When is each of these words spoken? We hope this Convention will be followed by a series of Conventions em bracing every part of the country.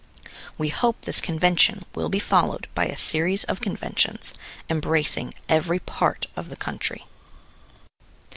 We 0.57 0.69
hope 0.69 1.01
this 1.01 1.21
Convention 1.21 1.85
will 1.93 2.09
be 2.09 2.17
followed 2.17 2.67
by 2.73 2.87
a 2.87 2.97
series 2.97 3.43
of 3.43 3.61
Conventions 3.61 4.33
em 4.67 4.79
bracing 4.81 5.35
every 5.47 5.77
part 5.77 6.25
of 6.35 6.49
the 6.49 6.55
country. 6.55 7.05